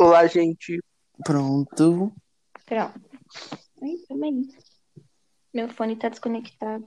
[0.00, 0.78] Olá, gente.
[1.24, 2.12] Pronto.
[2.64, 3.00] Pronto.
[3.82, 4.48] Ai, também.
[5.52, 6.84] Meu fone tá desconectado.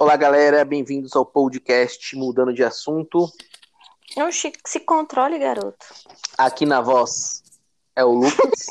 [0.00, 0.64] Olá, galera.
[0.64, 3.30] Bem-vindos ao podcast Mudando de Assunto.
[4.16, 5.86] Oxi, se controle, garoto.
[6.36, 7.44] Aqui na voz
[7.94, 8.66] é o Lucas.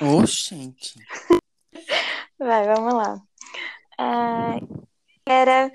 [0.00, 0.94] Oxente.
[2.38, 3.20] Vai, vamos lá.
[3.98, 4.58] Ah,
[5.26, 5.70] galera,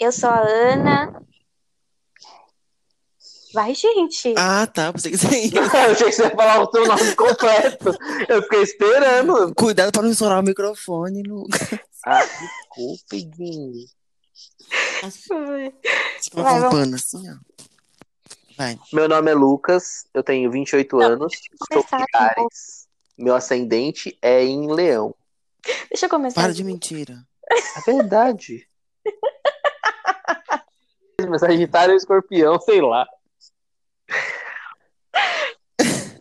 [0.00, 1.22] eu sou a Ana.
[3.52, 4.34] Vai, gente.
[4.36, 4.92] Ah, tá.
[4.92, 5.58] Que você ia.
[5.58, 7.96] Eu achei que você ia falar o seu nome completo.
[8.28, 9.54] Eu fiquei esperando.
[9.54, 11.78] Cuidado pra não estourar o microfone, Lucas.
[12.04, 13.86] Ah, desculpa, Iguinho.
[15.00, 15.72] Vai,
[16.20, 17.36] Tipo Vai, um pano assim, ó.
[18.56, 18.78] Vai.
[18.92, 21.32] Meu nome é Lucas, eu tenho 28 anos,
[21.72, 22.88] sou de Ares.
[23.16, 25.14] Meu ascendente é em Leão.
[25.88, 26.40] Deixa eu começar.
[26.40, 27.24] Para de mentira.
[27.50, 28.68] É verdade.
[31.26, 33.06] Mas Sagitário ou escorpião, sei lá.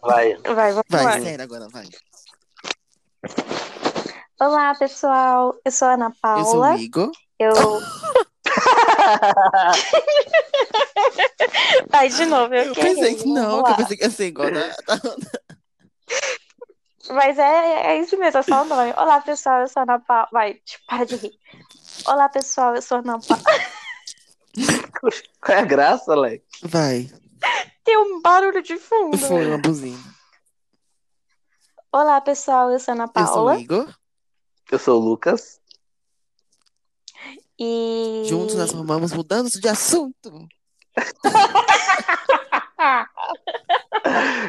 [0.01, 0.35] Vai.
[0.37, 1.21] Vai, vamos Vai, lá.
[1.21, 1.85] sério agora, vai.
[4.39, 5.55] Olá, pessoal.
[5.65, 6.11] Eu sou a Ana Eu
[6.45, 6.75] sou o Paula.
[6.77, 7.11] Igor.
[7.39, 7.53] Eu.
[11.89, 12.53] Vai, de novo.
[12.53, 14.75] Eu, Eu pensei que não, que eu pensei que ia ser igual da-
[17.09, 18.93] Mas é, é isso mesmo, é só o nome.
[18.97, 20.27] Olá, pessoal, eu sou a Ana Paula.
[20.31, 21.33] Vai, tipo, para de rir.
[22.05, 23.43] Olá, pessoal, eu sou a Ana Paula.
[25.41, 26.43] Qual é a graça, Alex?
[26.63, 27.09] Vai.
[27.83, 29.17] Tem um barulho de fundo.
[29.17, 29.97] Foi uma buzina.
[31.91, 33.59] Olá, pessoal, eu sou a Ana Eu sou o Paula.
[33.59, 33.93] Igor.
[34.71, 35.59] Eu sou o Lucas.
[37.59, 38.23] E.
[38.27, 40.47] Juntos nós formamos mudando de assunto.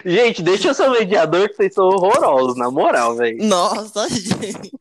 [0.05, 3.45] Gente, deixa eu ser o mediador que vocês são horrorosos, na moral, velho.
[3.45, 4.73] Nossa, gente.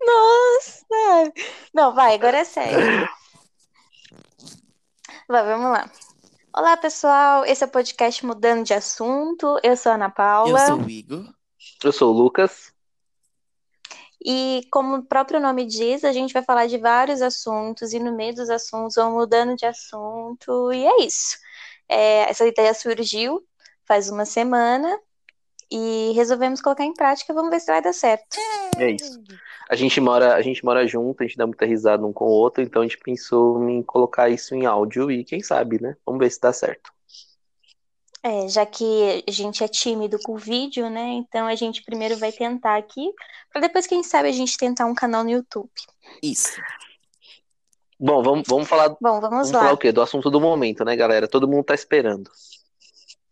[0.00, 1.32] Nossa!
[1.72, 3.08] Não, vai, agora é sério.
[5.28, 5.90] Vai, vamos lá.
[6.56, 7.44] Olá, pessoal.
[7.44, 9.58] Esse é o podcast Mudando de Assunto.
[9.62, 10.66] Eu sou a Ana Eu Paula.
[10.66, 11.24] sou o Igor.
[11.84, 12.72] Eu sou o Lucas.
[14.24, 18.16] E como o próprio nome diz, a gente vai falar de vários assuntos e no
[18.16, 21.36] meio dos assuntos vão mudando de assunto e é isso.
[21.88, 23.46] É, essa ideia surgiu
[23.84, 24.98] faz uma semana
[25.70, 27.34] e resolvemos colocar em prática.
[27.34, 28.36] Vamos ver se vai dar certo.
[28.78, 29.22] É isso.
[29.68, 32.30] A gente mora, a gente mora junto, a gente dá muita risada um com o
[32.30, 35.96] outro, então a gente pensou em colocar isso em áudio e quem sabe, né?
[36.06, 36.90] Vamos ver se dá certo.
[38.22, 41.12] É, já que a gente é tímido com o vídeo, né?
[41.12, 43.12] Então a gente primeiro vai tentar aqui,
[43.52, 45.70] para depois, quem sabe, a gente tentar um canal no YouTube.
[46.22, 46.60] Isso.
[48.00, 49.60] Bom, vamos, vamos falar, Bom, vamos vamos lá.
[49.60, 49.92] falar o quê?
[49.92, 51.28] Do assunto do momento, né, galera?
[51.28, 52.30] Todo mundo tá esperando.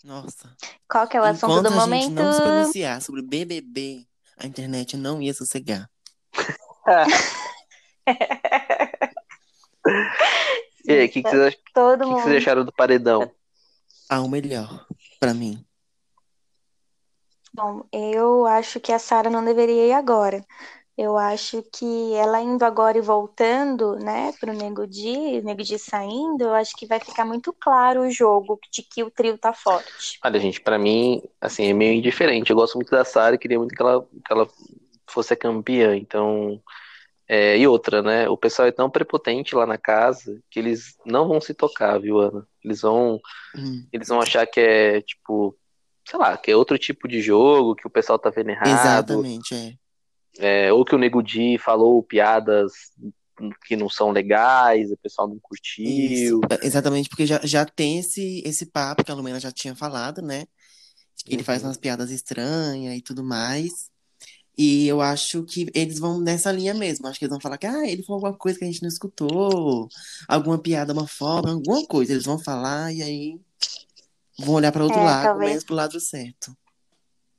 [0.04, 0.54] Nossa.
[0.88, 2.10] Qual que é o assunto Enquanto do a gente momento?
[2.14, 5.91] não se pronunciar sobre BBB, a internet não ia sossegar.
[10.84, 12.22] E aí, o que, que, vocês, ach- Todo que que mundo.
[12.22, 13.30] vocês acharam do paredão?
[14.08, 14.86] Ah, o melhor,
[15.19, 15.64] pra mim.
[17.52, 20.44] Bom, eu acho que a Sara não deveria ir agora.
[20.97, 26.44] Eu acho que ela indo agora e voltando, né, pro Nego Di, Nego Di saindo,
[26.44, 30.18] eu acho que vai ficar muito claro o jogo de que o trio tá forte.
[30.24, 32.50] Olha, gente, pra mim, assim, é meio indiferente.
[32.50, 34.48] Eu gosto muito da Sarah e queria muito que ela, que ela
[35.09, 35.97] fosse a campeã.
[35.97, 36.61] Então,
[37.28, 38.28] é, e outra, né?
[38.28, 42.19] O pessoal é tão prepotente lá na casa que eles não vão se tocar, viu,
[42.21, 42.47] Ana?
[42.65, 43.21] Eles vão,
[43.55, 45.56] Hum, eles vão achar que é, tipo,
[46.09, 49.55] sei lá, que é outro tipo de jogo, que o pessoal tá vendo errado, exatamente,
[49.55, 50.66] é.
[50.69, 52.72] é, ou que o Nego Di falou piadas
[53.66, 55.84] que não são legais, o pessoal não curtiu.
[55.84, 56.41] Isso.
[56.62, 60.47] Exatamente, porque já, já tem esse, esse papo que a Lumena já tinha falado, né?
[61.27, 61.69] Ele faz Uhum.
[61.69, 63.91] umas piadas estranhas e tudo mais.
[64.59, 67.06] E eu acho que eles vão nessa linha mesmo.
[67.06, 68.89] Acho que eles vão falar que ah, ele falou alguma coisa que a gente não
[68.89, 69.89] escutou,
[70.28, 72.12] alguma piada, uma forma, alguma coisa.
[72.12, 73.41] Eles vão falar e aí
[74.39, 75.50] vão olhar para outro É, lado, talvez.
[75.50, 76.56] menos pro lado certo.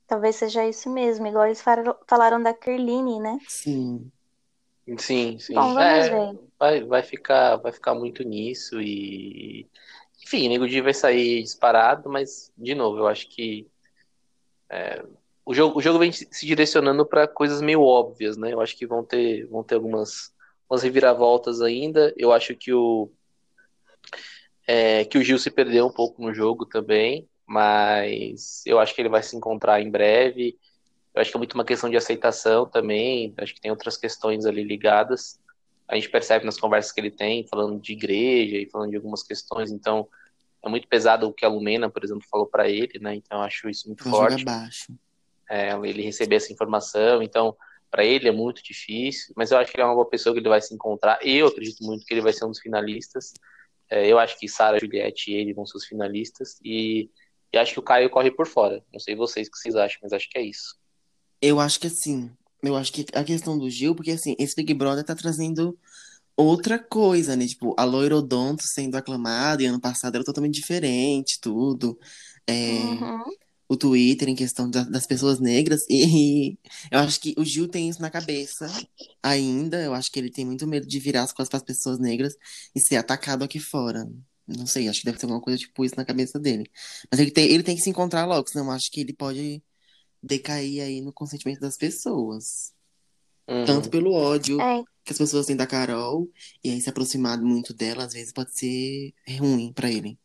[0.08, 3.38] Talvez seja isso mesmo, igual eles falaram, falaram da Kerline, né?
[3.48, 4.12] Sim.
[4.98, 5.54] Sim, sim.
[5.54, 6.48] Bom, vamos É, ver.
[6.58, 9.68] vai, vai ficar, vai ficar muito nisso e
[10.24, 13.66] enfim, Nego Di vai sair disparado, mas de novo, eu acho que
[14.70, 15.02] é,
[15.48, 18.52] o jogo, o jogo vem se direcionando para coisas meio óbvias, né?
[18.52, 20.30] Eu acho que vão ter, vão ter algumas,
[20.68, 22.12] umas reviravoltas ainda.
[22.18, 23.10] Eu acho que o
[24.66, 29.00] é, que o Gil se perdeu um pouco no jogo também, mas eu acho que
[29.00, 30.58] ele vai se encontrar em breve.
[31.14, 33.32] Eu acho que é muito uma questão de aceitação também.
[33.38, 35.40] Acho que tem outras questões ali ligadas.
[35.88, 39.22] A gente percebe nas conversas que ele tem, falando de igreja e falando de algumas
[39.22, 39.70] questões.
[39.70, 40.06] Então,
[40.62, 43.14] é muito pesado o que a Lumena, por exemplo, falou para ele, né?
[43.14, 44.44] Então, eu acho isso muito Vou jogar forte.
[44.44, 44.92] baixo.
[45.50, 47.22] É, ele receber essa informação.
[47.22, 47.56] Então,
[47.90, 49.32] para ele é muito difícil.
[49.36, 51.18] Mas eu acho que ele é uma boa pessoa que ele vai se encontrar.
[51.22, 53.32] Eu acredito muito que ele vai ser um dos finalistas.
[53.90, 56.58] É, eu acho que Sara, Juliette e ele vão ser os finalistas.
[56.62, 57.10] E,
[57.52, 58.84] e acho que o Caio corre por fora.
[58.92, 60.76] Não sei vocês o que vocês acham, mas acho que é isso.
[61.40, 62.30] Eu acho que assim,
[62.62, 65.78] eu acho que a questão do Gil, porque assim, esse Big Brother tá trazendo
[66.36, 67.46] outra coisa, né?
[67.46, 71.98] Tipo, a Loirodonto sendo aclamada, e ano passado era totalmente diferente, tudo.
[72.46, 73.24] É, Uhum.
[73.68, 75.84] O Twitter em questão da- das pessoas negras.
[75.90, 76.58] E
[76.90, 78.66] eu acho que o Gil tem isso na cabeça
[79.22, 79.82] ainda.
[79.82, 82.34] Eu acho que ele tem muito medo de virar as costas para as pessoas negras
[82.74, 84.10] e ser atacado aqui fora.
[84.46, 86.70] Não sei, acho que deve ter alguma coisa tipo isso na cabeça dele.
[87.10, 89.62] Mas ele tem, ele tem que se encontrar logo, senão eu acho que ele pode
[90.22, 92.72] decair aí no consentimento das pessoas.
[93.46, 93.64] Uhum.
[93.66, 96.30] Tanto pelo ódio É, que as pessoas têm da Carol,
[96.64, 100.18] e aí se aproximar muito dela, às vezes pode ser ruim pra ele.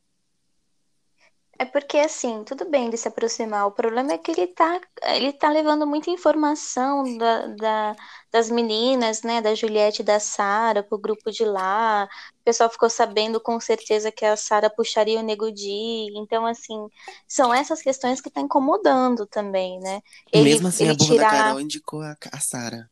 [1.59, 3.67] É porque, assim, tudo bem ele se aproximar.
[3.67, 7.95] O problema é que ele tá, ele tá levando muita informação da, da-
[8.31, 9.39] das meninas, né?
[9.41, 12.05] Da Juliette e da Sara pro grupo de lá.
[12.41, 16.07] O pessoal ficou sabendo com certeza que a Sara puxaria o Nego Di.
[16.17, 16.87] Então, assim,
[17.27, 20.01] são essas questões que tá incomodando também, né?
[20.31, 21.25] Ele, mesmo assim, a ele boca da tirar.
[21.25, 22.89] Carol indicou a, a Sara.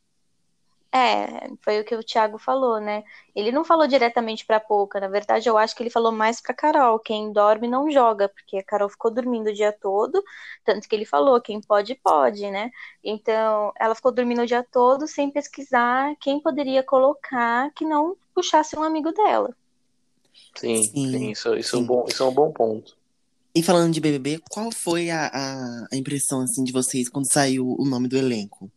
[0.94, 3.06] É, foi o que o Thiago falou, né?
[3.34, 6.54] Ele não falou diretamente pra Poca, na verdade eu acho que ele falou mais pra
[6.54, 10.22] Carol, quem dorme não joga, porque a Carol ficou dormindo o dia todo,
[10.66, 12.70] tanto que ele falou, quem pode, pode, né?
[13.02, 18.78] Então, ela ficou dormindo o dia todo sem pesquisar quem poderia colocar que não puxasse
[18.78, 19.56] um amigo dela.
[20.58, 21.88] Sim, Sim, sim, isso, isso, É um sim.
[21.88, 22.98] bom, isso é um bom ponto.
[23.56, 27.76] E falando de BBB, qual foi a, a, a impressão assim de vocês quando saiu
[27.80, 28.70] o nome do elenco?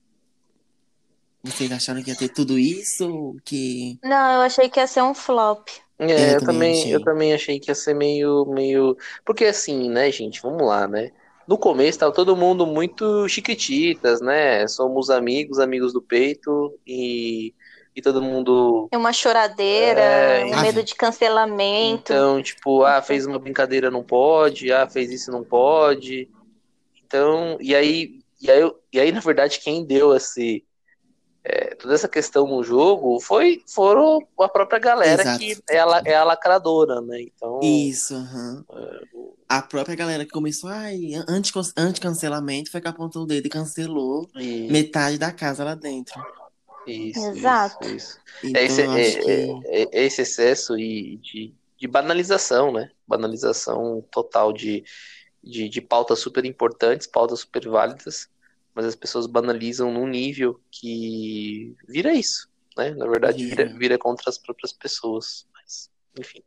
[1.45, 3.37] Vocês acharam que ia ter tudo isso?
[3.45, 5.69] Que Não, eu achei que ia ser um flop.
[5.99, 6.95] É, É, eu eu também achei.
[6.95, 8.97] eu também achei que ia ser meio, meio.
[9.25, 11.13] Porque assim, né, gente, vamos lá, né?
[11.47, 14.67] No começo tava todo mundo muito chiquititas, né?
[14.69, 17.55] Somos amigos, amigos do peito, e,
[17.95, 18.89] e todo mundo.
[18.91, 22.13] É uma choradeira, É, um medo de cancelamento.
[22.13, 26.29] Então, tipo, ah, fez uma brincadeira, não pode, ah, fez isso, não pode.
[27.05, 30.65] Então, e aí, e aí, e aí na verdade, quem deu esse,
[31.45, 35.39] é, toda essa questão no jogo foi, foram a própria galera Exato.
[35.39, 37.21] que é a, é a lacradora, né?
[37.21, 38.65] Então, isso, aham.
[38.73, 39.01] É,
[39.49, 44.27] A própria galera que começou, ai, anti- anti-cancelamento, foi que apontou o dedo e cancelou
[44.37, 46.15] e- metade da casa lá dentro.
[46.87, 47.89] isso, Exato.
[47.89, 48.19] isso, isso.
[48.43, 49.61] Então É esse, acho é- que.
[49.67, 52.91] é- é esse excesso e de, de banalização, né?
[53.07, 54.83] Banalização total de,
[55.43, 58.29] de, de pautas super importantes, pautas super válidas,
[58.75, 62.91] mas as pessoas banalizam num nível que vira isso, né?
[62.91, 63.99] Na verdade, vira, Vira.
[63.99, 65.47] contra as próprias pessoas.
[65.55, 66.43] Mas, enfim.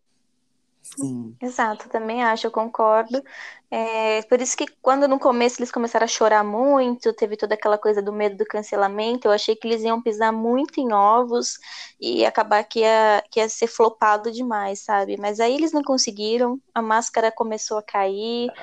[0.95, 1.35] Sim.
[1.41, 3.21] Exato, também acho, eu concordo.
[3.69, 7.77] É, por isso que quando no começo eles começaram a chorar muito, teve toda aquela
[7.77, 11.59] coisa do medo do cancelamento, eu achei que eles iam pisar muito em ovos
[11.99, 15.17] e acabar que ia, que ia ser flopado demais, sabe?
[15.19, 18.53] Mas aí eles não conseguiram, a máscara começou a cair, é,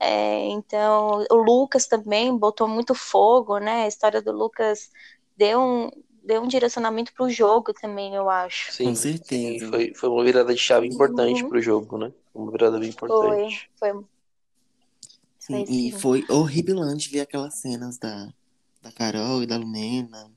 [0.00, 3.84] então o Lucas também botou muito fogo, né?
[3.84, 4.90] A história do Lucas
[5.36, 5.90] deu um,
[6.22, 8.72] deu um direcionamento pro jogo também, eu acho.
[8.72, 9.22] Sim, certeza.
[9.24, 11.48] sim, foi, foi uma virada de chave importante Uhum.
[11.48, 12.12] pro jogo, né?
[12.32, 13.68] Uma virada bem Foi, importante.
[13.78, 13.92] foi.
[15.38, 15.92] Sim, Foi e sim.
[15.92, 18.32] foi horripilante ver aquelas cenas da,
[18.82, 20.30] da Carol e da Lumena.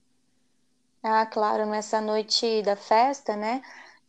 [1.03, 3.61] Ah, claro, nessa noite da festa, né?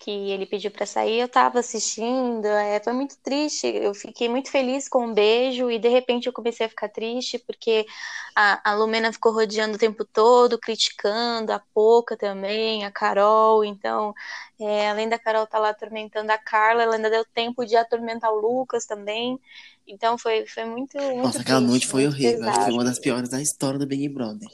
[0.03, 3.69] Que ele pediu pra sair, eu tava assistindo, é, foi muito triste.
[3.69, 7.39] Eu fiquei muito feliz com o beijo e de repente eu comecei a ficar triste
[7.39, 7.87] porque
[8.35, 13.65] a, a Lumena ficou rodeando o tempo todo, criticando, a Poca também, a Carol.
[13.65, 14.13] Então,
[14.61, 18.33] é, além da Carol estar lá atormentando a Carla, ela ainda deu tempo de atormentar
[18.33, 19.39] o Lucas também.
[19.87, 22.49] Então foi, foi muito, muito Nossa, aquela triste, noite foi horrível.
[22.49, 22.65] Acho que pesado.
[22.65, 24.49] foi uma das piores da história do Big Brother.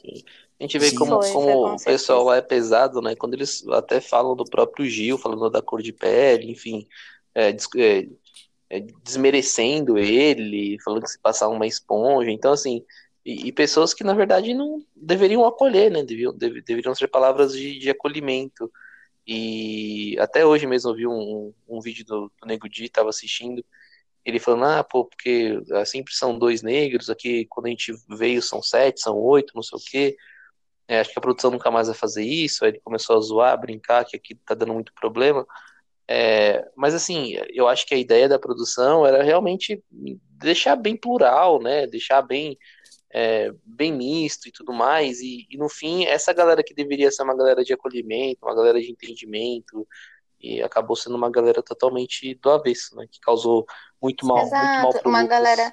[0.60, 0.98] A gente vê Sim.
[0.98, 3.14] como, Foi, foi, como com o pessoal lá é pesado, né?
[3.14, 6.86] Quando eles até falam do próprio Gil, falando da cor de pele, enfim,
[7.34, 8.08] é, des- é,
[8.70, 12.30] é, desmerecendo ele, falando que se passar uma esponja.
[12.30, 12.84] Então, assim,
[13.24, 16.02] e, e pessoas que na verdade não deveriam acolher, né?
[16.04, 18.72] Deviam, deve- deveriam ser palavras de, de acolhimento.
[19.26, 23.64] E até hoje mesmo eu vi um, um vídeo do, do Nego Di, tava assistindo,
[24.24, 28.42] ele falando, ah, pô, porque ah, sempre são dois negros, aqui quando a gente veio
[28.42, 30.16] são sete, são oito, não sei o quê.
[30.88, 32.64] É, acho que a produção nunca mais vai fazer isso.
[32.64, 35.47] Aí ele começou a zoar, a brincar, que aqui tá dando muito problema.
[36.09, 41.61] É, mas assim, eu acho que a ideia da produção era realmente deixar bem plural,
[41.61, 41.87] né?
[41.87, 42.59] Deixar bem,
[43.12, 45.21] é, bem misto e tudo mais.
[45.21, 48.80] E, e no fim, essa galera que deveria ser uma galera de acolhimento, uma galera
[48.80, 49.87] de entendimento,
[50.40, 53.07] e acabou sendo uma galera totalmente do avesso, né?
[53.11, 53.66] Que causou
[54.00, 55.38] muito mal, muito mal Exato, uma Lucas.
[55.38, 55.73] galera,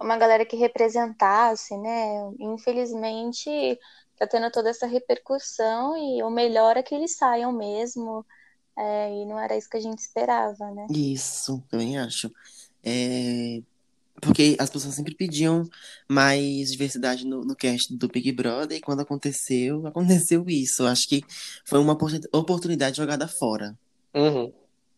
[0.00, 2.30] uma galera que representasse, né?
[2.38, 3.78] Infelizmente,
[4.18, 8.24] tá tendo toda essa repercussão e o melhor é que eles saiam mesmo.
[8.76, 10.86] É, e não era isso que a gente esperava, né?
[10.90, 12.32] Isso, também acho.
[12.84, 13.60] É,
[14.20, 15.64] Porque as pessoas sempre pediam
[16.08, 20.86] mais diversidade no, no cast do Big Brother, e quando aconteceu, aconteceu isso.
[20.86, 21.22] Acho que
[21.64, 23.76] foi uma opor- oportunidade jogada fora.
[24.14, 24.52] Uhum.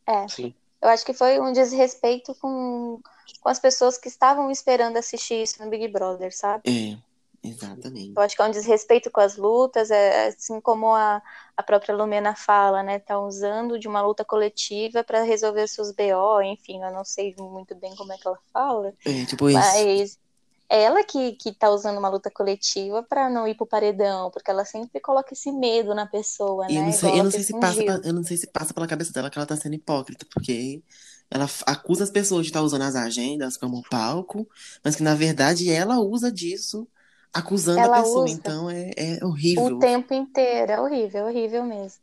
[0.07, 0.29] É.
[0.29, 0.55] Sim.
[0.83, 3.01] Eu acho que foi um desrespeito com,
[3.41, 6.65] com as pessoas que estavam esperando assistir isso no Big Brother, sabe?
[6.67, 6.99] É,
[7.43, 8.15] exatamente.
[8.17, 11.23] Eu acho que é um desrespeito com as lutas, é, assim como a,
[11.57, 12.99] a própria Lumena fala, né?
[12.99, 17.75] Tá usando de uma luta coletiva para resolver seus BO, enfim, eu não sei muito
[17.77, 19.59] bem como é que ela fala, É, tipo isso.
[19.59, 19.95] mas é
[20.71, 24.65] ela que, que tá usando uma luta coletiva para não ir pro paredão, porque ela
[24.65, 26.83] sempre coloca esse medo na pessoa, E eu né?
[26.85, 29.29] não sei, eu não sei se passa, eu não sei se passa pela cabeça dela
[29.31, 30.83] que ela tá sendo hipócrita, porque
[31.31, 34.49] ela acusa as pessoas de estar usando as agendas como palco,
[34.85, 36.89] mas que na verdade ela usa disso
[37.33, 38.29] acusando a Ela pessoa.
[38.29, 38.31] usa.
[38.31, 39.25] Então é, é
[39.57, 39.85] O horrível.
[39.85, 42.03] tempo inteiro, é horrível, é horrível mesmo.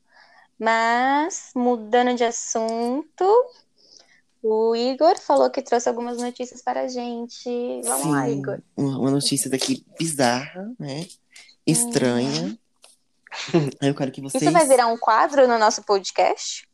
[0.60, 3.26] Mas, mudando de assunto,
[4.50, 7.82] o Igor falou que trouxe algumas notícias para a gente.
[7.84, 8.62] Vamos lá, Sim, Igor.
[8.76, 11.06] uma, notícia daqui bizarra, né?
[11.66, 12.58] Estranha.
[13.82, 14.42] Aí eu quero que vocês.
[14.42, 16.68] Isso vai virar um quadro no nosso podcast?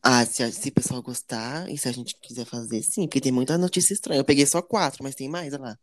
[0.00, 3.32] Ah, se, se o pessoal gostar e se a gente quiser fazer, sim, porque tem
[3.32, 4.20] muita notícia estranha.
[4.20, 5.78] Eu peguei só quatro, mas tem mais, olha lá,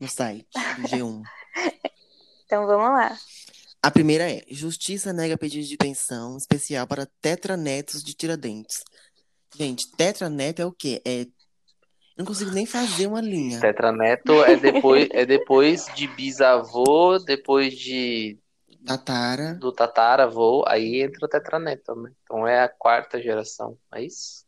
[0.00, 0.48] no site
[0.78, 1.22] do G1.
[2.44, 3.16] Então vamos lá.
[3.82, 8.82] A primeira é: Justiça nega pedido de pensão especial para tetranetos de Tiradentes.
[9.56, 11.00] Gente, tetraneto é o quê?
[11.04, 11.22] É.
[11.22, 11.28] Eu
[12.18, 13.60] não consigo nem fazer uma linha.
[13.60, 18.38] Tetraneto é depois, é depois de bisavô, depois de
[18.84, 19.54] Tatara.
[19.54, 22.10] do tataravô, aí entra o tetraneto, né?
[22.22, 24.44] Então é a quarta geração, é isso?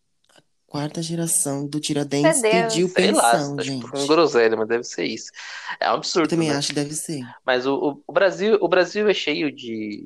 [0.67, 3.87] Quarta geração do Tiradentes pediu Sei lá, pensão, que gente.
[3.87, 5.31] foi um groselha, mas deve ser isso.
[5.79, 6.57] É um Eu absurdo, também né?
[6.57, 7.21] acho que deve ser.
[7.47, 10.05] Mas o, o, o Brasil, o Brasil é cheio de,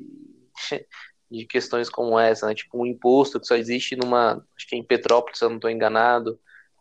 [1.29, 2.55] de questões como essa, né?
[2.55, 5.57] Tipo um imposto que só existe numa, acho que é em Petrópolis, se eu não
[5.57, 6.39] estou enganado,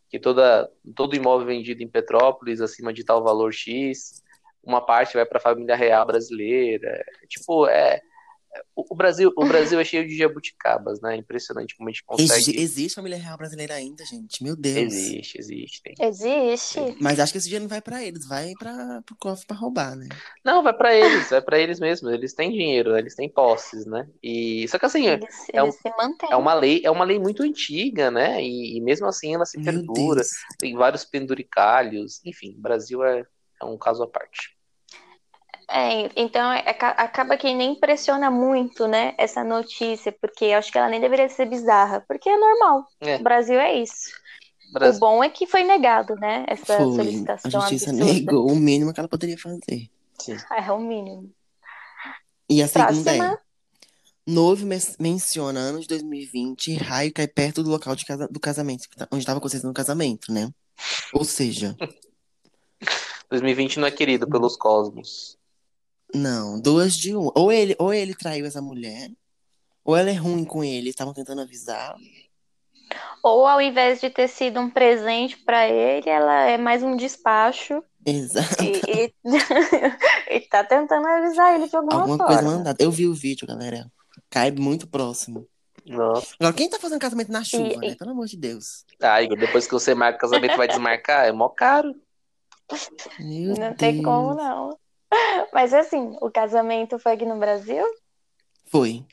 [0.09, 4.23] que toda, todo imóvel vendido em Petrópolis acima de tal valor X,
[4.63, 7.05] uma parte vai para a família real brasileira.
[7.29, 8.01] Tipo, é
[8.75, 11.17] o o Brasil, o Brasil é cheio de jabuticabas, né?
[11.17, 12.59] Impressionante como a gente consegue.
[12.61, 14.43] existe família real brasileira ainda, gente.
[14.43, 14.77] Meu Deus.
[14.93, 15.83] Existe, existe.
[15.83, 15.95] tem.
[16.01, 16.79] Existe.
[17.01, 19.95] Mas acho que esse dinheiro não vai pra eles, vai para pro cofre pra roubar,
[19.95, 20.09] né?
[20.45, 22.13] Não, vai para eles, vai para eles mesmos.
[22.13, 22.99] Eles têm dinheiro, né?
[23.01, 24.09] eles têm posses, né?
[24.23, 25.79] E só que assim, Eles, é um- eles.
[26.31, 28.43] É uma lei, é uma lei muito antiga, né?
[28.43, 30.21] E, e mesmo assim ela se Meu perdura.
[30.23, 30.31] Deus.
[30.59, 32.21] Tem vários penduricalhos.
[32.25, 33.25] Enfim, o Brasil é,
[33.61, 34.57] é um caso à parte.
[35.71, 40.73] É, então é- aca- acaba que nem impressiona muito, né, essa notícia, porque eu acho
[40.73, 42.87] que ela nem deveria ser bizarra, porque é normal.
[43.01, 43.17] É.
[43.17, 44.11] O Brasil é isso.
[44.71, 46.75] O Brasil, bom é que foi negado, né, essa Foi.
[46.77, 48.13] A solicitação justiça absurda.
[48.13, 49.91] negou o mínimo que ela poderia fazer.
[50.19, 50.37] sim.
[50.51, 51.31] Ah, é o mínimo.
[52.49, 53.35] E a segunda Próxima.
[53.35, 53.39] é:
[54.27, 58.85] Novo men- menciona ano de 2020, raio cai perto do local de casa, do casamento,
[59.11, 60.51] onde estava acontecendo o casamento, né?
[61.13, 61.77] Ou seja,
[63.31, 65.38] 2020 não é querido pelos cosmos.
[66.15, 67.31] Não, duas de um.
[67.35, 69.11] Ou ele, ou ele traiu essa mulher,
[69.85, 71.97] ou ela é ruim com ele, estavam tentando avisar.
[73.23, 77.83] Ou ao invés de ter sido um presente pra ele, ela é mais um despacho
[78.07, 78.63] Exato.
[78.65, 79.15] e, e,
[80.37, 82.35] e tá tentando avisar ele de alguma, Alguma forma.
[82.35, 82.83] coisa mandada.
[82.83, 83.91] Eu vi o vídeo, galera.
[84.31, 85.47] Cai muito próximo.
[85.87, 86.35] Nossa.
[86.39, 87.95] Agora, quem tá fazendo casamento na chuva, E- né?
[87.95, 88.85] Pelo amor de Deus.
[89.01, 91.27] Ah, Igor, depois que você marca o casamento, vai desmarcar?
[91.27, 91.95] É mó caro.
[93.19, 94.05] Meu Não tem Deus.
[94.05, 94.79] como não.
[95.53, 97.85] Mas assim, o casamento foi aqui no Brasil?
[98.71, 99.05] Foi.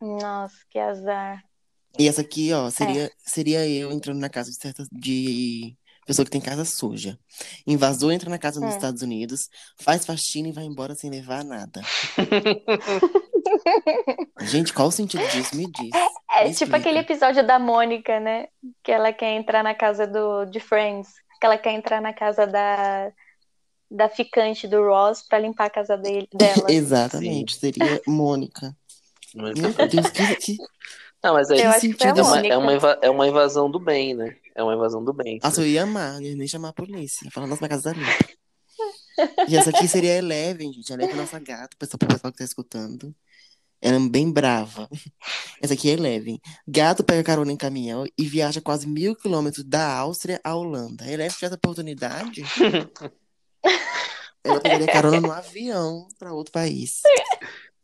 [0.00, 1.42] Nossa, que azar.
[1.98, 2.70] E essa aqui, ó, É.
[2.70, 7.18] seria, seria eu entrando na casa de certa de pessoa que tem casa suja.
[7.66, 8.76] Invasor entra na casa nos Hum.
[8.76, 9.48] Estados Unidos,
[9.80, 11.80] faz faxina e vai embora sem levar nada.
[14.42, 15.56] Gente, qual o sentido disso?
[15.56, 15.90] Me diz.
[16.30, 16.76] É Me tipo explica.
[16.76, 18.48] aquele episódio da Mônica, né?
[18.82, 21.08] Que ela quer entrar na casa do, de Friends.
[21.40, 23.10] Que ela quer entrar na casa da,
[23.90, 26.66] da ficante do Ross pra limpar a casa dele, dela.
[26.70, 28.74] Exatamente, seria Mônica.
[29.34, 30.56] Mas- Meu Deus, que, que...
[31.22, 34.36] Não, mas aí Eu sentido é uma, é, uma é uma invasão do bem, né?
[34.54, 35.40] É uma invasão do bem.
[35.42, 37.30] Nossa, eu ia amar, eu ia nem chamar a polícia.
[37.30, 38.34] Falar, nossa, minha casa tá limpa.
[39.48, 40.92] E essa aqui seria a Eleven, gente.
[40.92, 43.14] A Eleven é nossa gata, pessoal, pro pessoal que tá escutando.
[43.80, 44.88] Ela é bem brava.
[45.62, 46.40] Essa aqui é Eleven.
[46.66, 51.04] Gato pega carona em caminhão e viaja quase mil quilômetros da Áustria à Holanda.
[51.04, 52.42] Eleven tivesse essa oportunidade.
[54.44, 57.02] ela pegaria carona no avião pra outro país.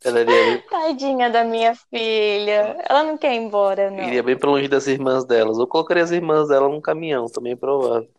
[0.03, 2.77] Ela iria, Tadinha da minha filha.
[2.89, 4.03] Ela não quer ir embora, não.
[4.03, 5.57] iria bem pra longe das irmãs delas.
[5.59, 8.09] Ou colocaria as irmãs dela num caminhão, também é provável.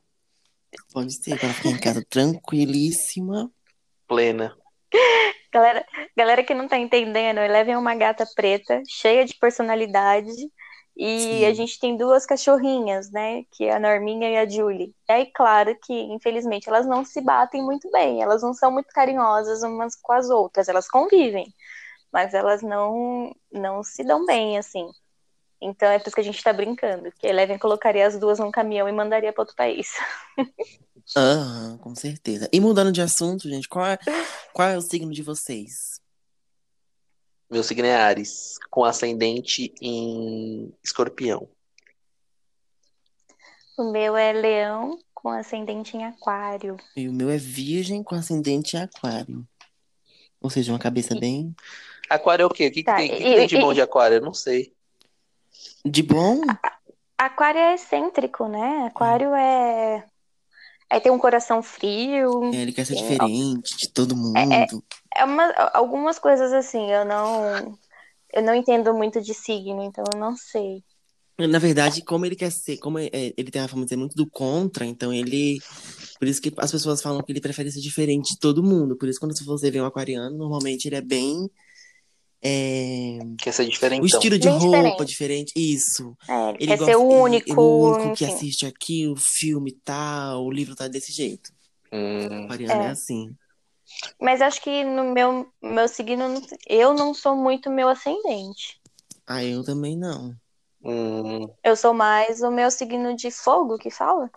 [0.92, 3.50] Pode ser, pra ela ficar em casa tranquilíssima.
[4.06, 4.56] Plena.
[5.52, 5.84] Galera,
[6.16, 10.32] galera que não tá entendendo, Eleven é uma gata preta, cheia de personalidade.
[10.96, 11.44] E Sim.
[11.46, 13.44] a gente tem duas cachorrinhas, né?
[13.50, 14.94] Que é a Norminha e a Julie.
[15.08, 18.22] E aí, claro que, infelizmente, elas não se batem muito bem.
[18.22, 20.68] Elas não são muito carinhosas umas com as outras.
[20.68, 21.52] Elas convivem,
[22.12, 24.86] mas elas não, não se dão bem, assim.
[25.62, 27.10] Então é por isso que a gente tá brincando.
[27.12, 29.92] Que a Eleven colocaria as duas num caminhão e mandaria para outro país.
[31.16, 32.48] Aham, com certeza.
[32.52, 33.98] E mudando de assunto, gente, qual é,
[34.52, 36.01] qual é o signo de vocês?
[37.52, 41.46] Meu signo é Ares, com ascendente em escorpião.
[43.76, 46.78] O meu é Leão com ascendente em Aquário.
[46.96, 49.46] E o meu é Virgem com ascendente em Aquário.
[50.40, 51.54] Ou seja, uma cabeça bem
[52.08, 52.68] Aquário é o quê?
[52.68, 54.16] O que, que Tá, tem, o que que e- tem de e- bom de aquário?
[54.16, 54.72] Eu não sei.
[55.84, 56.40] de bom.
[57.18, 58.86] Aquário é excêntrico, né?
[58.86, 60.06] Aquário é.
[60.88, 62.50] Aí tem um coração frio.
[62.52, 64.36] É, Ele quer ser diferente de todo mundo.
[64.38, 64.66] É
[65.20, 67.78] uma, algumas coisas assim, eu não.
[68.32, 70.82] Eu não entendo muito de signo, então eu não sei.
[71.38, 73.96] Na verdade, como ele quer ser, como é- é, ele tem a fama de ser
[73.96, 75.58] muito do contra, então ele.
[76.18, 78.96] Por isso que as pessoas falam que ele prefere ser diferente de todo mundo.
[78.96, 81.50] Por isso, quando você vê um aquariano, normalmente ele é bem.
[82.44, 84.02] é, Quer ser diferente.
[84.02, 85.52] O estilo de Bem roupa diferente.
[85.52, 85.52] diferente.
[85.56, 86.16] Isso.
[86.28, 87.50] É, ele, Ele quer gosta, ser ele- único.
[87.50, 88.34] ele é o único que enfim.
[88.34, 91.52] assiste aqui, o filme tal, o livro tá desse jeito.
[91.92, 92.86] Hum, O aquariano é.
[92.86, 92.88] É.
[92.90, 93.30] assim.
[94.20, 98.80] Mas acho que no meu, meu signo, eu não sou muito meu ascendente.
[99.26, 100.34] Ah, eu também não.
[100.82, 104.30] hum, Eu sou mais o meu signo de fogo que fala?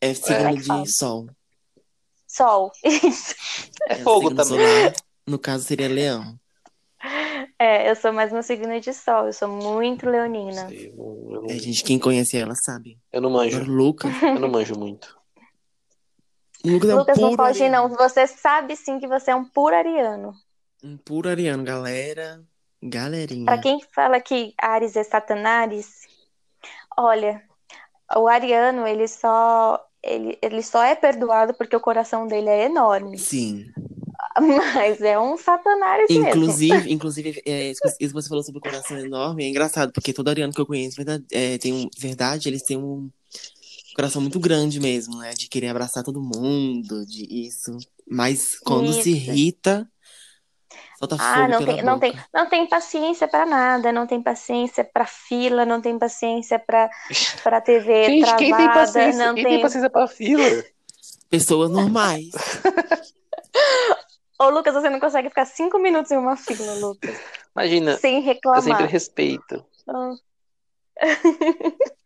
[0.00, 0.86] É signo é de fala?
[0.86, 1.26] sol.
[2.26, 2.72] Sol.
[2.84, 3.34] Isso.
[3.88, 4.58] é o fogo também.
[4.58, 4.92] solar.
[5.26, 6.38] No caso, seria leão.
[7.58, 9.26] É, eu sou mais no signo de sol.
[9.26, 10.68] Eu sou muito leonina.
[10.68, 12.98] Sei, eu, eu É, gente, quem conhece ela sabe.
[13.12, 13.60] eu não manjo.
[13.60, 14.12] O Lucas.
[14.22, 15.16] Eu não manjo muito.
[16.66, 17.88] O Lucas é um Lucas, não foge, ariano.
[17.88, 17.96] não.
[17.96, 20.34] Você sabe sim que você é um puro ariano.
[20.82, 22.42] Um puro ariano, galera.
[22.82, 23.46] Galerinha.
[23.46, 26.02] Pra quem fala que Ares é Satanás,
[26.96, 27.42] olha,
[28.16, 29.80] o ariano, ele só.
[30.02, 33.18] Ele, ele só é perdoado porque o coração dele é enorme.
[33.18, 33.66] Sim.
[34.74, 36.28] Mas é um satanás mesmo.
[36.28, 40.28] Inclusive, inclusive é, isso que você falou sobre o coração enorme é engraçado, porque todo
[40.28, 43.10] ariano que eu conheço, verdade, é, tem um, verdade, eles têm um
[43.96, 45.32] coração muito grande mesmo, né?
[45.32, 47.76] De querer abraçar todo mundo, de isso.
[48.06, 49.08] Mas quando se Isso.
[49.08, 49.90] irrita,
[50.98, 52.00] solta Ah, fogo não tem, não boca.
[52.12, 56.90] tem, não tem paciência pra nada, não tem paciência pra fila, não tem paciência pra
[57.42, 59.26] para TV Gente, quem tem travada, paciência?
[59.26, 59.52] não Quem tem.
[59.54, 60.44] tem paciência pra fila?
[61.30, 62.30] Pessoas normais.
[64.38, 67.16] Ô, Lucas, você não consegue ficar cinco minutos em uma fila, Lucas,
[67.56, 68.86] Imagina, sem eu sempre reclamar.
[68.86, 69.64] respeito.
[69.88, 70.14] Ah.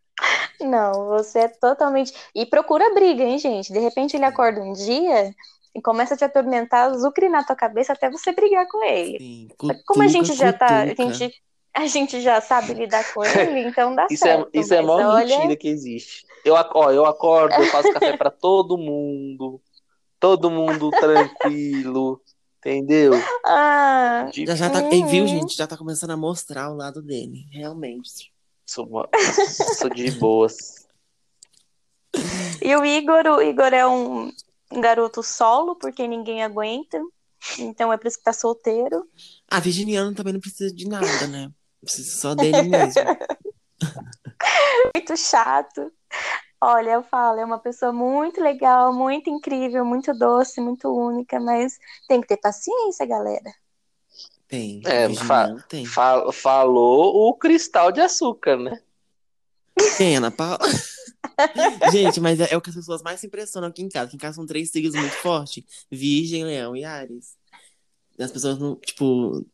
[0.66, 2.12] Não, você é totalmente.
[2.34, 3.72] E procura briga, hein, gente?
[3.72, 5.34] De repente ele acorda um dia
[5.74, 9.18] e começa a te atormentar, zucrinar tua cabeça até você brigar com ele.
[9.18, 11.12] Sim, que como a cutuca, gente já tá, a cutuca.
[11.12, 11.42] gente,
[11.76, 14.50] a gente já sabe lidar com ele, então dá Isso é, certo.
[14.54, 16.26] isso é a maior olha, mentira que existe.
[16.44, 19.60] Eu, ó, eu acordo, eu faço café pra todo mundo.
[20.18, 22.20] Todo mundo tranquilo.
[22.58, 23.12] Entendeu?
[23.46, 25.28] ah, Já, já tá, e viu, Uhum.
[25.28, 25.56] gente?
[25.56, 28.30] Já tá começando a mostrar o lado dele, realmente.
[28.70, 29.08] Sou, uma-
[29.76, 30.86] sou de boas.
[32.62, 34.30] e o Igor, o Igor é um
[34.70, 37.02] garoto solo, porque ninguém aguenta.
[37.58, 39.08] Então é por isso que tá solteiro.
[39.50, 41.50] Ah, virginiano também não precisa de nada, né?
[41.80, 43.02] Precisa só dele mesmo.
[44.94, 45.90] muito chato.
[46.60, 51.76] Olha, eu falo, é uma pessoa muito legal, muito incrível, muito doce, muito única, mas
[52.06, 53.52] tem que ter paciência, galera.
[54.50, 54.82] Tem.
[54.84, 55.86] É, virginiano tem.
[55.86, 58.82] Fa- falou o cristal de açúcar, né?
[59.96, 60.58] Tem, Ana Paula.
[61.92, 64.06] Gente, mas é, é o que as pessoas mais se impressionam aqui em casa.
[64.06, 67.36] Aqui em casa são três signos muito fortes: Virgem, Leão e Ares.
[68.18, 69.46] As pessoas não, tipo,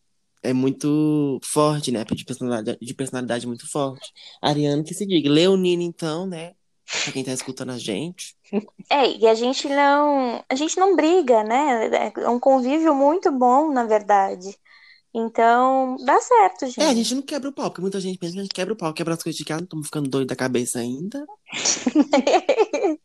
[0.43, 2.03] é muito forte, né?
[2.05, 4.13] De personalidade, de personalidade muito forte.
[4.41, 5.29] Ariano que se diga.
[5.29, 6.55] Leonino, então, né?
[7.05, 8.35] Pra quem tá escutando a gente.
[8.89, 12.13] É, e a gente não, a gente não briga, né?
[12.17, 14.57] É um convívio muito bom, na verdade.
[15.19, 16.79] Então, dá certo, gente.
[16.79, 18.75] É, a gente não quebra o pau, porque muita gente pensa que a gente quebra
[18.75, 21.27] o pau, quebra as coisas de casa, não estamos ficando doido da cabeça ainda.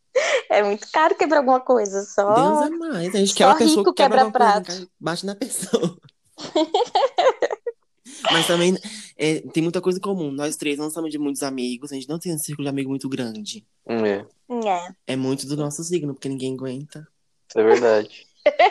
[0.49, 2.33] É muito caro quebrar alguma coisa, só.
[2.33, 3.15] Deus é mais.
[3.15, 4.65] A gente só quebra a pessoa rico que quebra quebra coisa prato.
[4.67, 5.97] casa, bate na pessoa.
[8.31, 8.77] Mas também
[9.17, 10.29] é, tem muita coisa em comum.
[10.29, 12.89] Nós três não somos de muitos amigos, a gente não tem um círculo de amigo
[12.89, 13.65] muito grande.
[13.85, 17.07] É, É, É muito do nosso signo, porque ninguém aguenta.
[17.55, 18.27] é verdade.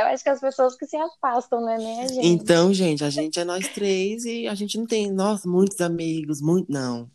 [0.00, 2.26] eu acho que as pessoas que se afastam, né, né, gente?
[2.26, 6.40] Então, gente, a gente é nós três e a gente não tem, nossa, muitos amigos,
[6.40, 6.70] muito.
[6.70, 7.10] Não.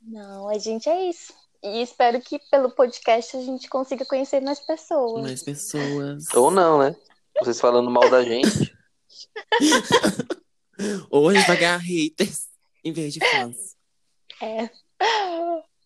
[0.00, 1.32] Não, a gente é isso.
[1.62, 5.22] E espero que pelo podcast a gente consiga conhecer mais pessoas.
[5.22, 6.24] Mais pessoas.
[6.34, 6.94] Ou não, né?
[7.40, 8.72] Vocês falando mal da gente.
[11.10, 12.46] Ou a gente vai ganhar haters
[12.84, 13.76] em vez de fãs.
[14.40, 14.70] É.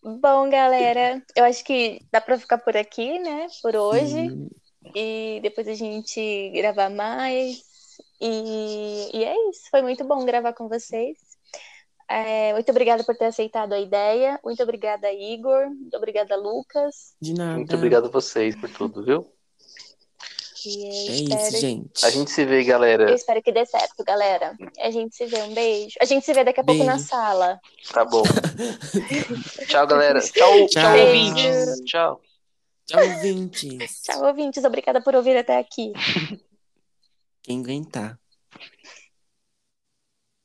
[0.03, 3.47] Bom, galera, eu acho que dá pra ficar por aqui, né?
[3.61, 4.29] Por hoje.
[4.29, 4.49] Sim.
[4.95, 7.61] E depois a gente gravar mais.
[8.21, 9.69] E, e é isso.
[9.69, 11.17] Foi muito bom gravar com vocês.
[12.09, 14.39] É, muito obrigada por ter aceitado a ideia.
[14.43, 15.67] Muito obrigada, Igor.
[15.69, 17.15] Muito obrigada, Lucas.
[17.21, 17.57] De nada.
[17.57, 19.25] Muito obrigado a vocês por tudo, viu?
[20.65, 22.05] É isso, gente.
[22.05, 23.09] A gente se vê, galera.
[23.09, 24.55] eu espero que dê certo, galera.
[24.79, 25.41] A gente se vê.
[25.41, 25.95] Um beijo.
[25.99, 27.07] A gente se vê daqui a pouco na Beijo.
[27.07, 27.59] sala.
[27.91, 28.23] Tá bom.
[29.67, 30.21] tchau, galera.
[30.21, 30.99] Tchau, tchau, Tchau.
[30.99, 31.81] ouvintes.
[31.85, 32.21] Tchau.
[32.85, 34.01] Tchau, ouvintes.
[34.01, 34.63] Tchau, ouvintes.
[34.63, 35.93] Obrigada por ouvir até aqui.
[37.41, 38.19] Quem aguentar.